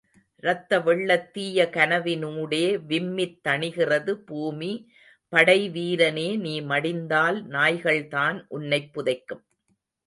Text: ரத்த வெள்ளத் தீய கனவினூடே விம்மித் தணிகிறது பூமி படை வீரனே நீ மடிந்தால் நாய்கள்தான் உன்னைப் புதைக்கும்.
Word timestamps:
ரத்த 0.43 0.79
வெள்ளத் 0.79 1.33
தீய 1.33 1.69
கனவினூடே 1.71 2.63
விம்மித் 2.87 3.37
தணிகிறது 3.47 4.11
பூமி 4.25 4.71
படை 5.33 5.69
வீரனே 5.69 6.39
நீ 6.39 6.61
மடிந்தால் 6.61 7.39
நாய்கள்தான் 7.47 8.45
உன்னைப் 8.47 8.91
புதைக்கும். 8.93 9.43